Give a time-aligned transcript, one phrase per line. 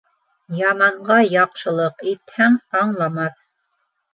[0.59, 3.37] Яманға яҡшылыҡ итһәң, аңламаҫ